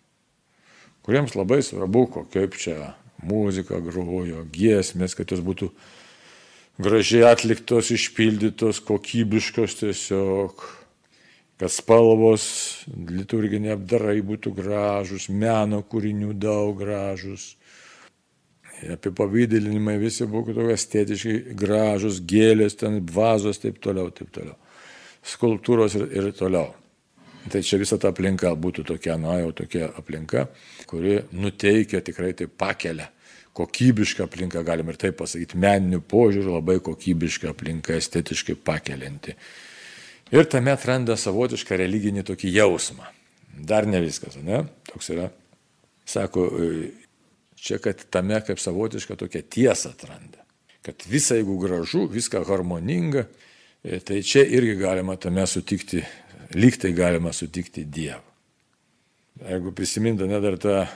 [1.07, 2.93] Kuriems labai svarbu, kaip čia
[3.25, 5.71] muzika grojo, giesmės, kad jos būtų
[6.85, 10.67] gražiai atliktos, išpildytos, kokybiškos tiesiog,
[11.59, 12.45] kad spalvos,
[12.93, 17.55] liturginiai apdarai būtų gražus, meno kūrinių daug gražus.
[18.95, 24.55] Apie pavydelinimai visi būtų tokie estetiškai gražus, gėlės, ten vazos, taip toliau, taip toliau.
[25.27, 26.71] Skultūros ir, ir toliau.
[27.49, 30.47] Tai čia visa ta aplinka būtų tokia, na jau tokia aplinka,
[30.87, 33.09] kuri nuteikia tikrai tai pakelia
[33.59, 39.35] kokybiška aplinka, galim ir taip pasakyti, meninių požiūrių labai kokybiška aplinka, estetiškai pakelianti.
[40.35, 43.09] Ir tame atranda savotišką religinį tokį jausmą.
[43.69, 44.63] Dar ne viskas, ne?
[44.93, 45.31] Toks yra.
[46.09, 46.45] Sako,
[47.59, 50.45] čia, kad tame kaip savotišką tokią tiesą atranda.
[50.87, 53.27] Kad visa, jeigu gražu, viską harmoninga,
[53.83, 56.03] E, tai čia irgi galima tame sutikti,
[56.59, 58.25] lyg tai galima sutikti Dievą.
[59.49, 60.89] Jeigu prisimintume dar tą e,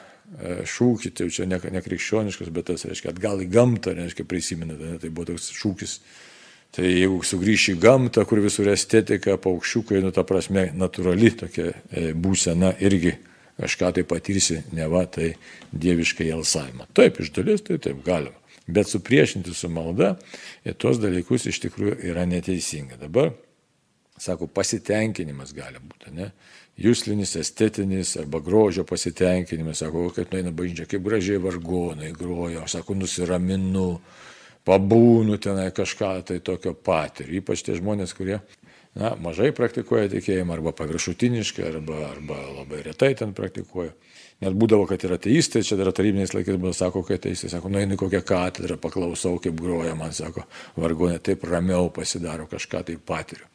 [0.67, 5.13] šūkį, tai čia ne, ne krikščioniškas, bet tas reiškia atgal į gamtą, reiškia prisiminate, tai
[5.15, 5.97] buvo toks šūkis.
[6.73, 12.11] Tai jeigu sugrįši į gamtą, kur visur estetika, paukščiukai, nu ta prasme, natūrali tokia e,
[12.19, 13.15] būsena irgi
[13.63, 15.35] kažką tai patirsi, ne va, tai
[15.73, 16.89] dieviškai alsavimą.
[16.97, 18.39] Taip, iš dalies tai taip galima.
[18.67, 20.17] Bet supriešinti su malda
[20.67, 22.99] ir tuos dalykus iš tikrųjų yra neteisinga.
[23.01, 23.33] Dabar,
[24.19, 26.31] sako, pasitenkinimas gali būti, ne?
[26.83, 33.89] Jūslinis, estetinis arba grožio pasitenkinimas, sako, kad nueina bažnyčia, kaip gražiai vargonai groja, sako, nusiraminu,
[34.67, 37.43] pabūnu tenai kažką tai tokio patiriu.
[37.43, 38.39] Ypač tie žmonės, kurie
[38.99, 43.95] na, mažai praktikuoja tikėjimą arba paviršutiniškai, arba, arba labai retai ten praktikuoja.
[44.43, 47.95] Net būdavo, kad yra ateistai, čia dar tarybiniais laikais buvo, sako, kad ateistai, sako, nueinu
[48.01, 50.43] kokią katedrą, paklausau, kaip groja, man sako,
[50.83, 53.47] vargonė taip ramiau pasidaro, kažką tai patiriu.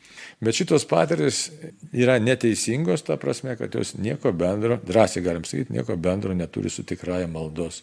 [0.41, 1.47] Bet šitos patirtis
[1.91, 6.87] yra neteisingos, ta prasme, kad jos nieko bendro, drąsiai galim sakyti, nieko bendro neturi su
[6.87, 7.81] tikrąją maldos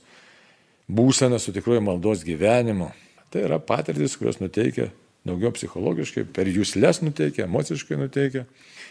[0.89, 2.89] būsena, su tikroju maldos gyvenimu.
[3.31, 4.89] Tai yra patirtis, kurios nuteikia
[5.25, 8.45] daugiau psichologiškai, per jūslės nuteikia, emociškai nuteikia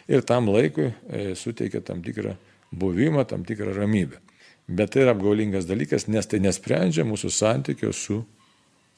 [0.10, 2.36] ir tam laikui e, suteikia tam tikrą
[2.74, 4.20] buvimą, tam tikrą ramybę.
[4.68, 8.22] Bet tai yra apgaulingas dalykas, nes tai nesprendžia mūsų santykio su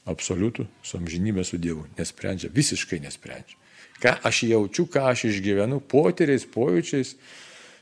[0.06, 1.84] absoliutu, su amžinybė, su Dievu.
[1.98, 3.58] Nesprendžia, visiškai nesprendžia.
[4.00, 7.16] Ką aš jaučiu, ką aš išgyvenu, potyriais, pojūčiais,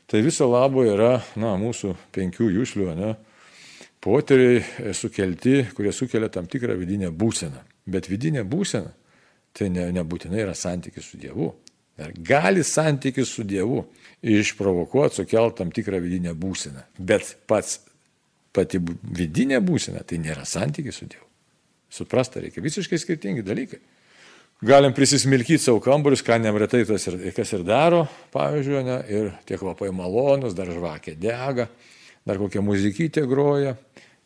[0.09, 3.13] tai viso labo yra, na, mūsų penkių jūšlių, ne,
[4.03, 7.61] potyriai sukelti, kurie sukelia tam tikrą vidinę būseną.
[7.85, 8.95] Bet vidinė būsena
[9.55, 11.51] tai ne, nebūtinai yra santykis su Dievu.
[12.27, 13.85] Gali santykis su Dievu
[14.25, 16.83] išprovokuoti, sukelti tam tikrą vidinę būseną.
[16.99, 17.79] Bet pats
[18.55, 21.27] pati vidinė būsena tai nėra santykis su Dievu.
[21.95, 23.79] Suprasta reikia visiškai skirtingi dalykai.
[24.65, 29.59] Galim prisismilkyti savo kambarius, ką neretai tas ir, kas ir daro, pavyzdžiui, ne, ir tie
[29.59, 31.67] kvapai malonus, dar žvakė dega,
[32.25, 33.75] dar kokia muzikytė groja.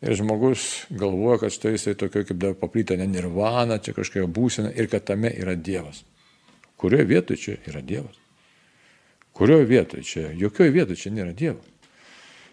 [0.00, 4.72] Ir žmogus galvoja, kad štai jisai tokio kaip dar paplyta ne nirvana, čia kažkokia būsena
[4.72, 6.04] ir kad tame yra Dievas.
[6.80, 8.16] Kurioje vietoje čia yra Dievas?
[9.36, 10.30] Kurioje vietoje čia?
[10.32, 11.60] Jokioje vietoje čia nėra Dievo.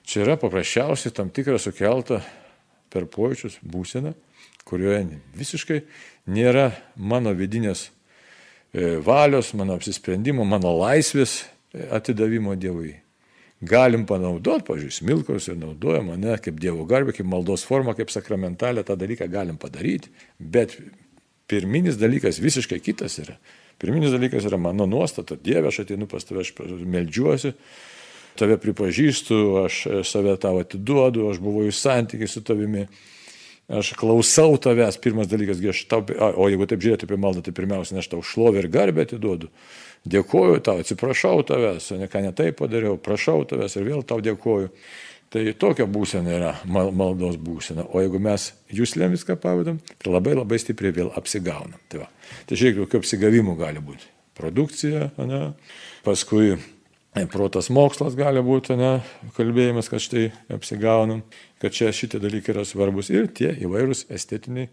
[0.07, 2.19] Čia yra paprasčiausiai tam tikra sukelta
[2.91, 4.13] per pojūčius būsena,
[4.67, 5.81] kurioje visiškai
[6.31, 12.97] nėra mano vidinės e, valios, mano apsisprendimo, mano laisvės e, atidavimo Dievui.
[13.65, 18.83] Galim panaudoti, pažiūrėjau, smilkos ir naudojam mane kaip Dievo garbė, kaip maldos forma, kaip sakramentalė,
[18.85, 20.75] tą dalyką galim padaryti, bet
[21.49, 23.37] pirminis dalykas visiškai kitas yra.
[23.81, 25.39] Pirminis dalykas yra mano nuostata.
[25.41, 26.53] Dieve, aš ateinu pas tave, aš
[26.85, 27.55] meldžiuosi,
[28.37, 32.85] tave pripažįstu, aš save tau atiduodu, aš buvau į santykiai su tavimi.
[33.67, 37.97] Aš klausau tavęs, pirmas dalykas, aš tau, o jeigu taip žiūrėti apie maldą, tai pirmiausia,
[37.99, 39.49] aš tau šlovę ir garbę atiduodu.
[40.07, 44.71] Dėkuoju tau, atsiprašau tavęs, ką netai padariau, prašau tavęs ir vėl tau dėkuoju.
[45.27, 47.83] Tai tokia būsena yra maldos būsena.
[47.91, 51.75] O jeigu mes jūslėm viską pavadam, tai labai labai stipriai vėl apsigaunam.
[51.91, 52.07] Tai, va.
[52.47, 54.07] tai žiūrėk, kokių apsigavimų gali būti.
[54.39, 55.41] Produkcija, ne?
[56.05, 58.93] paskui e, protas mokslas gali būti, ne?
[59.35, 61.25] kalbėjimas, kad štai apsigaunam,
[61.59, 64.69] kad čia šitie dalykai yra svarbus ir tie įvairūs estetiniai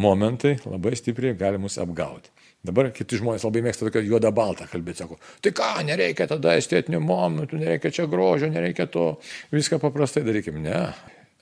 [0.00, 2.32] momentai labai stipriai gali mus apgauti.
[2.66, 7.00] Dabar kiti žmonės labai mėgsta tokią juodą baltą kalbėti, sako, tai ką, nereikia tada estetinių
[7.00, 9.14] momentų, nereikia čia grožio, nereikia to,
[9.54, 10.58] viską paprastai darykim.
[10.60, 10.82] Ne,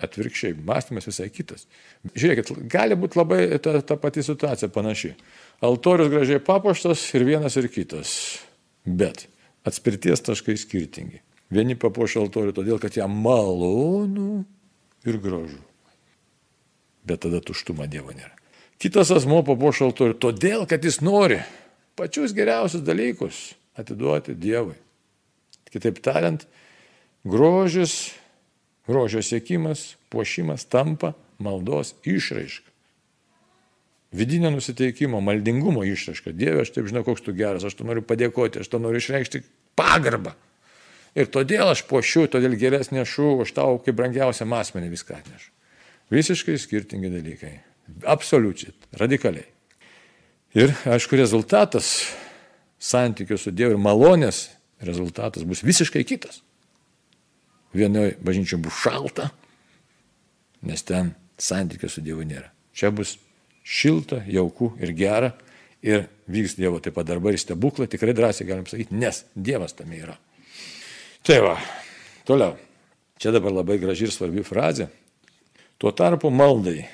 [0.05, 1.67] atvirkščiai, mąstymas visai kitas.
[2.15, 5.15] Žiūrėkit, gali būti labai ta, ta pati situacija panaši.
[5.67, 8.13] Altorius gražiai papuoštas ir vienas ir kitas,
[8.87, 9.27] bet
[9.67, 11.19] atspirties taškai skirtingi.
[11.51, 14.45] Vieni papuošia altorių todėl, kad jam malonu
[15.09, 15.63] ir gražu.
[17.09, 18.38] Bet tada tuštuma Dievo nėra.
[18.79, 21.41] Kitas asmo papuoš altorių todėl, kad jis nori
[21.99, 23.41] pačius geriausius dalykus
[23.79, 24.77] atiduoti Dievui.
[25.69, 26.45] Kitaip tariant,
[27.27, 28.15] grožis,
[28.87, 31.13] grožio siekimas, puošimas tampa
[31.43, 32.67] maldos išraiška.
[34.13, 36.33] Vidinio nusiteikimo, maldingumo išraiška.
[36.33, 39.43] Dieve, aš taip žinau, koks tu geras, aš tu noriu padėkoti, aš tu noriu išreikšti
[39.77, 40.33] pagarbą.
[41.19, 45.51] Ir todėl aš puošiu, todėl geresnė šu, už tau kaip brangiausią asmenį viską atnešu.
[46.15, 47.59] Visiškai skirtingi dalykai.
[48.07, 49.47] Absoliučiai, radikaliai.
[50.57, 52.09] Ir aišku, rezultatas
[52.81, 54.47] santykių su Dievu ir malonės
[54.85, 56.41] rezultatas bus visiškai kitas.
[57.77, 59.29] Vienoje bažnyčioje bus šalta,
[60.65, 62.49] nes ten santykių su Dievu nėra.
[62.73, 63.17] Čia bus
[63.67, 65.35] šilta, jauku ir gera
[65.85, 70.01] ir vyks Dievo taip pat darbai ir stebuklai, tikrai drąsiai galim sakyti, nes Dievas tame
[70.01, 70.17] yra.
[71.27, 71.59] Tai va,
[72.27, 72.57] toliau.
[73.19, 74.87] Čia dabar labai graži ir svarbi frazė.
[75.79, 76.87] Tuo tarpu maldai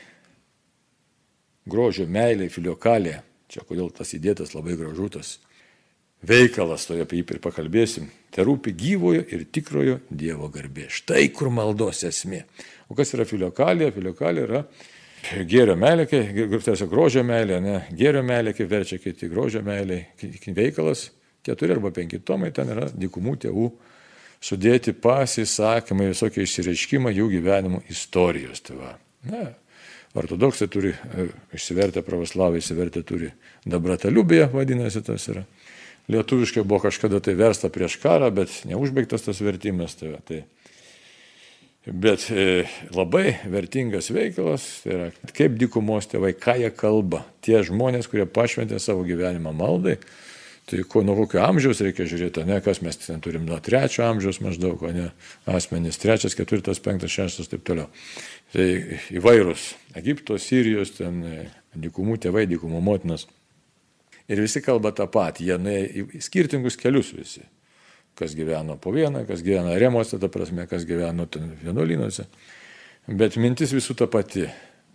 [1.69, 3.21] grožio, meilė, filiokalė.
[3.51, 5.39] Čia kodėl tas įdėtas labai gražutas
[6.25, 8.09] veikalas, toje apie jį ir pakalbėsim.
[8.33, 10.89] Te rūpi gyvojo ir tikrojo Dievo garbė.
[10.93, 12.45] Štai kur maldos esmė.
[12.89, 13.93] O kas yra filiokalija?
[13.95, 14.63] Filiokalija yra
[15.49, 20.03] gėrio meilė, tiesiog grožio meilė, ne, gėrio meilė, kaip verčia kiti grožio meilė,
[20.57, 21.09] veikalas,
[21.45, 23.69] keturi arba penki tomai, ten yra dykumų tėvų
[24.45, 28.61] sudėti pasisakymai, visokie išsireiškimai jų gyvenimo istorijos.
[28.65, 28.91] Tai va.
[29.31, 29.47] Na,
[30.15, 33.33] ortodoksai turi, e, išsivertę pravoslavai, išsivertę turi
[33.67, 35.45] dabrataliubėje, vadinasi tas yra.
[36.13, 39.97] Lietuviškai buvo kažkada tai versta prieš karą, bet neužbaigtas tas vertimas.
[39.97, 40.43] Tai, tai
[41.85, 42.65] Bet e,
[42.97, 47.27] labai vertingas veikalas, tai yra kaip dykumos tėvai, ką jie kalba.
[47.45, 49.99] Tie žmonės, kurie pašventė savo gyvenimą maldai,
[50.65, 54.41] tai ko, nuo kokio amžiaus reikia žiūrėti, ne kas mes ten turim nuo trečio amžiaus
[54.41, 55.11] maždaug, o ne
[55.45, 57.93] asmenys, trečias, ketvirtas, penktas, šeštas ir taip toliau.
[58.55, 58.67] Tai
[59.19, 61.41] įvairūs Egipto, Sirijos, ten e,
[61.75, 63.27] dykumų tėvai, dykumų motinas.
[64.31, 67.43] Ir visi kalba tą patį, jie nuėjo į skirtingus kelius visi
[68.15, 71.27] kas gyveno po vieną, kas gyveno remuose, ta prasme, kas gyveno
[71.63, 72.27] vienuolynuose.
[73.11, 74.47] Bet mintis visų ta pati.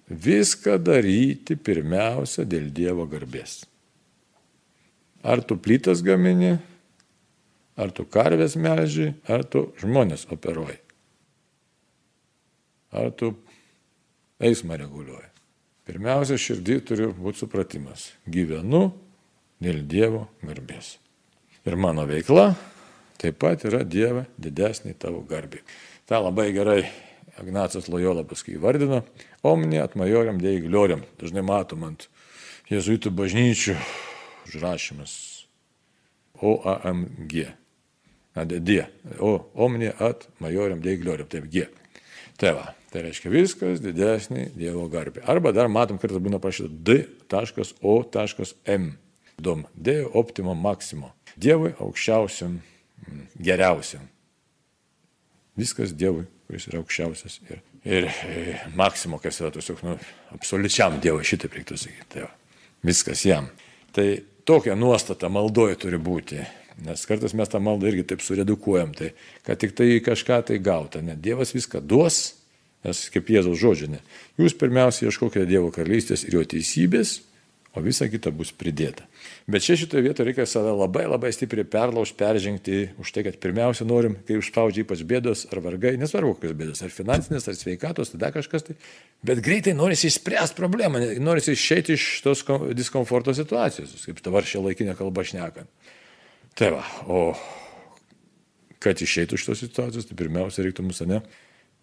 [0.09, 3.61] Viską daryti pirmiausia dėl Dievo garbės.
[5.21, 6.55] Ar tu plytas gamini,
[7.77, 10.79] ar tu karvės melži, ar tu žmonės operuoji.
[12.97, 13.35] Ar tu
[14.39, 15.27] eismą reguliuoji.
[15.89, 18.11] Pirmiausia, širdį turi būti supratimas.
[18.29, 18.91] Gyvenu
[19.63, 20.97] dėl Dievo garbės.
[21.65, 22.53] Ir mano veikla
[23.19, 25.63] taip pat yra Dieve didesnį tavo garbį.
[26.07, 26.83] Ta labai gerai
[27.39, 29.03] Ignacas Lojola paskui įvardino,
[29.47, 31.03] omni atmajoriam dėjai glioriam.
[31.19, 32.07] Dažnai matom ant
[32.71, 33.75] jezuitų bažnyčių
[34.47, 35.15] užrašymas
[36.39, 37.35] OAMG.
[38.39, 38.75] D.
[39.19, 41.27] O omni at majoriam dėjai glioriam.
[41.31, 41.65] Taip, G.
[42.39, 45.23] Tai va, tai reiškia viskas didesnį Dievo garbį.
[45.29, 46.69] Arba dar matom, kartais būna parašyta
[47.29, 48.89] D.O.M.
[49.39, 49.63] Dom.
[49.73, 50.03] D.
[50.03, 51.13] Optimo maximo.
[51.39, 52.59] Dievui aukščiausiam
[53.39, 54.03] geriausiam.
[55.59, 57.39] Viskas Dievui, kuris yra aukščiausias.
[57.47, 58.49] Ir, ir, ir
[58.79, 59.95] maksimo, kas yra tiesiog, nu,
[60.35, 62.09] absoliučiam Dievui, šitaip reiktų sakyti.
[62.15, 62.27] Tai
[62.85, 63.49] viskas jam.
[63.95, 64.07] Tai
[64.47, 66.43] tokia nuostata maldoje turi būti.
[66.85, 69.11] Nes kartais mes tą maldą irgi taip suredukuojam, tai
[69.43, 71.01] kad tik tai kažką tai gauta.
[71.03, 72.38] Ne, Dievas viską duos,
[72.87, 74.03] nes kaip Jėzaus žodžiai, ne.
[74.39, 77.19] Jūs pirmiausia ieškokite Dievo karalystės ir jo teisybės,
[77.77, 79.05] o visa kita bus pridėta.
[79.49, 83.85] Bet čia šitoje vietoje reikia save labai labai stipriai perlaužti, peržengti už tai, kad pirmiausia
[83.87, 88.31] norim, kai užspaudžia ypač bėdos ar vargai, nesvarbu kokios bėdos, ar finansinės, ar sveikatos, tada
[88.33, 88.77] kažkas tai,
[89.25, 92.41] bet greitai norisi išspręsti problemą, norisi išeiti iš tos
[92.77, 95.69] diskomforto situacijos, kaip dabar šia laikinė kalba šnekant.
[96.57, 97.21] Tai va, o
[98.81, 101.21] kad išeitų iš tos situacijos, tai pirmiausia reiktų mūsų ne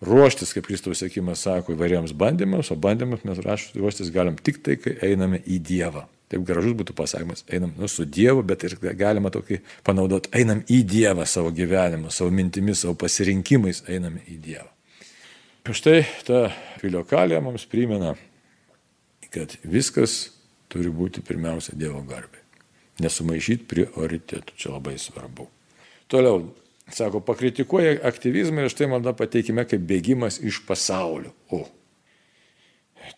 [0.04, 4.96] ruoštis, kaip Kristaus sėkimas sako, įvairiems bandymams, o bandymus mes ruoštis galim tik tai, kai
[5.12, 6.06] einame į Dievą.
[6.26, 10.80] Taip gražus būtų pasakymas, einam nu, su Dievu, bet ir galima tokį panaudoti, einam į
[10.90, 14.70] Dievą savo gyvenimu, savo mintimis, savo pasirinkimais, einame į Dievą.
[15.66, 16.40] Štai ta
[16.78, 18.12] filiokalė mums primena,
[19.34, 20.28] kad viskas
[20.70, 22.42] turi būti pirmiausia Dievo garbė.
[23.02, 25.48] Nesumaišyti prioritėtų, čia labai svarbu.
[26.10, 26.46] Toliau,
[26.92, 31.32] Sako, pakritikuoja aktyvizmą ir štai malda pateikime kaip bėgimas iš pasaulio.
[31.50, 31.64] O.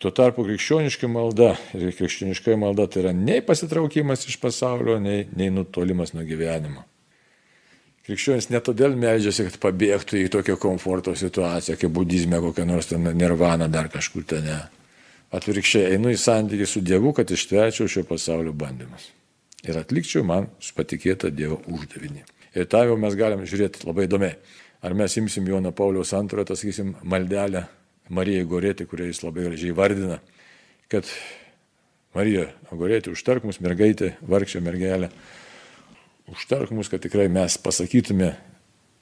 [0.01, 5.51] Tuo tarpu krikščioniška malda ir krikščioniška malda tai yra nei pasitraukimas iš pasaulio, nei, nei
[5.53, 6.85] nutolimas nuo gyvenimo.
[8.09, 13.05] Krikščionis ne todėl meldžiasi, kad pabėgtų į tokią komforto situaciją, kaip budizme, kokią nors ten
[13.17, 14.49] nirvana dar kažkur ten.
[15.29, 19.11] Atvirkščiai einu į santykį su Dievu, kad ištverčiau šio pasaulio bandymus.
[19.61, 22.25] Ir atlikčiau man patikėtą Dievo uždavinį.
[22.59, 24.35] Ir tą jau mes galim žiūrėti labai įdomiai.
[24.83, 27.65] Ar mes imsim Joną Pauliaus antrojo, tas sakysim, maldelę
[28.15, 30.17] Marijai Gorėti, kurią jis labai gražiai vardina,
[30.91, 31.07] kad
[32.15, 35.11] Marija Gorėti, užtark mus mergaitė, vargšė mergelė,
[36.31, 38.33] užtark mus, kad tikrai mes pasakytume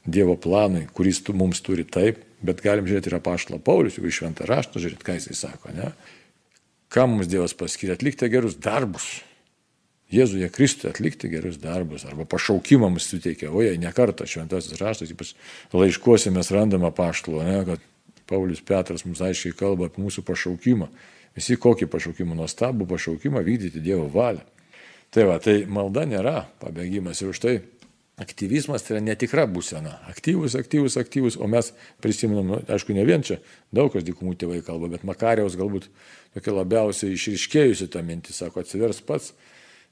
[0.08, 4.22] Dievo planui, kuris tu mums turi taip, bet galim žiūrėti ir apaštalo Paulius, jeigu iš
[4.22, 5.90] šventą raštą žiūrėti, ką jisai sako, ne?
[6.94, 9.18] Ką mums Dievas paskiria atlikti gerus darbus.
[10.12, 13.52] Jėzuje Kristuje atlikti gerus darbus arba pašaukimą mums suteikia.
[13.52, 15.34] O jei nekartą šventasis raštas, ypač
[15.76, 17.84] laiškuose mes randame paštalo, ne, kad
[18.28, 20.88] Paulius Petras mums aiškiai kalba apie mūsų pašaukimą.
[21.36, 24.46] Visi kokį pašaukimą, nuostabų pašaukimą vykdyti Dievo valią.
[25.12, 27.54] Tai va, tai malda nėra pabėgimas ir už tai
[28.18, 30.00] aktyvizmas tai yra netikra būsena.
[30.10, 31.70] Aktyvus, aktyvus, aktyvus, o mes
[32.04, 33.38] prisimenam, nu, aišku, ne vien čia,
[33.76, 35.86] daug kas dykumų tėvai kalba, bet Makariaus galbūt
[36.34, 39.36] tokia labiausiai išriškėjusi ta mintis, sako, atsivers pats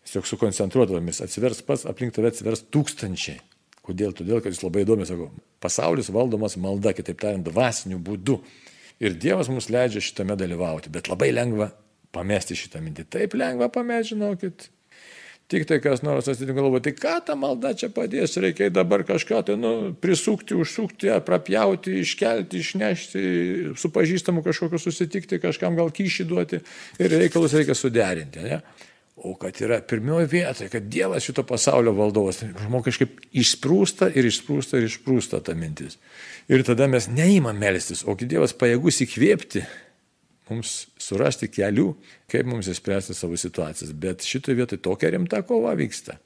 [0.05, 3.39] tiesiog sukoncentruodamis, atsivers pats, aplink tave atsivers tūkstančiai.
[3.85, 4.13] Kodėl?
[4.17, 5.29] Todėl, kad jis labai įdomi, sako,
[5.61, 8.39] pasaulis valdomas malda, kitaip tariant, dvasiniu būdu.
[9.03, 11.69] Ir Dievas mums leidžia šitame dalyvauti, bet labai lengva
[12.15, 13.09] pamesti šitą mintį.
[13.11, 14.69] Taip lengva pamesti, žinokit.
[15.51, 19.43] Tik tai kas nors atsitinka galvo, tai ką ta malda čia padės, reikia dabar kažką
[19.45, 23.21] tai nu, prisukti, užsukti, prapjauti, iškelti, išnešti,
[23.77, 26.63] su pažįstamu kažkokiu susitikti, kažkam gal kyšį duoti
[26.97, 28.41] ir reikalus reikia suderinti.
[28.41, 28.57] Ne?
[29.15, 34.81] O kad yra pirmioji vietoje, kad Dievas šito pasaulio valdovas, žmogus kažkaip išsprūsta ir išsprūsta
[34.81, 35.95] ir išsprūsta ta mintis.
[36.51, 39.63] Ir tada mes neįmam melstis, o kai Dievas pajėgus įkvėpti,
[40.51, 41.93] mums surasti kelių,
[42.31, 43.93] kaip mums įspręsti savo situacijas.
[43.95, 46.19] Bet šitoje vietoje tokia rimta kova vyksta.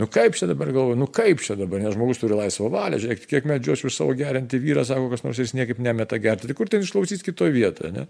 [0.00, 3.26] Nu kaip čia dabar galvoju, nu kaip čia dabar, nes žmogus turi laisvą valią, žiūrėk,
[3.28, 6.48] kiek medžiosiu už savo gerinti vyrą, sako, kas nors jis niekaip nemeta gerti.
[6.48, 8.06] Tai kur ten išklausys kitoje vietoje, ne?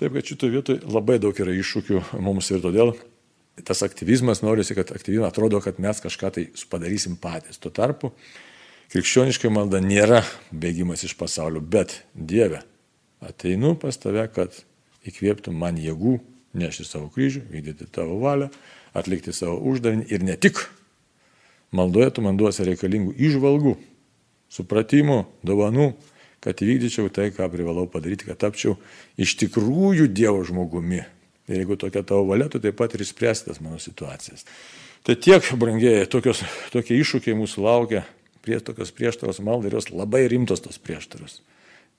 [0.00, 2.96] Taip, kad šitoje vietoje labai daug yra iššūkių mums ir todėl
[3.66, 7.60] tas aktyvizmas norisi, kad aktyvizmas atrodo, kad mes kažką tai padarysim patys.
[7.62, 8.12] Tuo tarpu
[8.92, 12.62] krikščioniška malda nėra bėgimas iš pasaulio, bet Dieve,
[13.24, 14.54] ateinu pas tave, kad
[15.08, 16.18] įkvėptum man jėgų
[16.58, 18.48] nešti savo kryžių, vykdyti tavo valią,
[18.96, 20.64] atlikti savo uždavinį ir ne tik.
[21.74, 23.74] Maldoje tu man duosi reikalingų išvalgų,
[24.52, 25.90] supratimų, dovanų,
[26.40, 28.78] kad įvykdyčiau tai, ką privalau padaryti, kad tapčiau
[29.20, 31.02] iš tikrųjų Dievo žmogumi.
[31.48, 34.44] Ir jeigu tokia tavo valia, tu taip pat ir išspręsi tas mano situacijas.
[35.06, 36.42] Tai tiek, brangieji, tokios,
[36.74, 38.02] tokie iššūkiai mūsų laukia,
[38.44, 41.40] prie tokios prieštaros maldai ir jos labai rimtos tos prieštaros.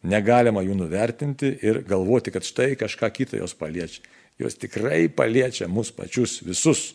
[0.10, 4.06] Negalima jų nuvertinti ir galvoti, kad štai kažką kitą jos paliečia.
[4.40, 6.94] Jos tikrai paliečia mus pačius visus.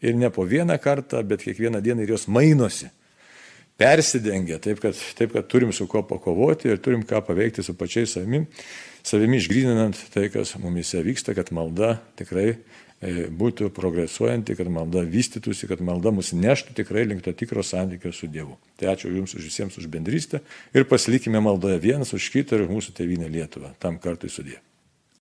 [0.00, 2.88] Ir ne po vieną kartą, bet kiekvieną dieną ir jos mainosi.
[3.76, 8.14] Persidengia, taip kad, taip kad turim su kuo pakovoti ir turim ką paveikti su pačiais
[8.16, 8.46] savimi,
[9.06, 12.56] savimi išgrininant tai, kas mumise vyksta, kad malda tikrai
[12.96, 18.12] E, būtų progresuojanti, kad malda vystytųsi, kad malda mus neštų tikrai link to tikro santykio
[18.16, 18.56] su Dievu.
[18.80, 20.40] Tai ačiū Jums už visiems už bendrystę
[20.72, 23.74] ir pasilikime maldoje vienas už kitą ir mūsų tėvynę Lietuvą.
[23.82, 24.62] Tam kartui sudė.